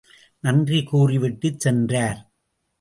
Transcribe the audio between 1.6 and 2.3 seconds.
சென்றார்.